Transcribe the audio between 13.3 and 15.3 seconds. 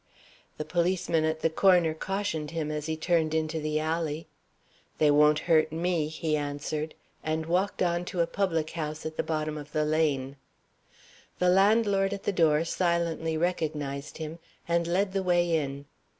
recognized him, and led the